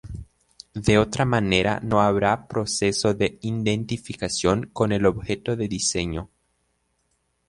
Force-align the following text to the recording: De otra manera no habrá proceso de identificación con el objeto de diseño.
De 0.73 0.97
otra 0.97 1.25
manera 1.25 1.79
no 1.83 2.01
habrá 2.01 2.47
proceso 2.47 3.13
de 3.13 3.37
identificación 3.43 4.67
con 4.73 4.93
el 4.93 5.05
objeto 5.05 5.55
de 5.55 5.67
diseño. 5.67 6.31